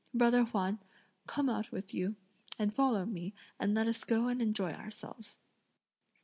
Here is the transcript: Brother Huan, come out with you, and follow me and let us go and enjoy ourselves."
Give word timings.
Brother 0.15 0.45
Huan, 0.45 0.79
come 1.27 1.47
out 1.47 1.71
with 1.71 1.93
you, 1.93 2.15
and 2.57 2.73
follow 2.73 3.05
me 3.05 3.35
and 3.59 3.75
let 3.75 3.85
us 3.85 4.03
go 4.03 4.29
and 4.29 4.41
enjoy 4.41 4.71
ourselves." 4.71 5.37